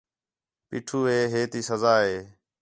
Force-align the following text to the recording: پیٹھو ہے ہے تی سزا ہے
پیٹھو 0.67 0.99
ہے 1.09 1.19
ہے 1.31 1.41
تی 1.51 1.59
سزا 1.69 1.93
ہے 2.05 2.17